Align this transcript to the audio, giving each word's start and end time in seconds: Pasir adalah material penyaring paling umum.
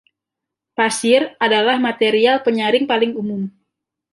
Pasir 0.77 1.21
adalah 1.45 1.77
material 1.87 2.35
penyaring 2.45 2.85
paling 2.91 3.11
umum. 3.21 3.41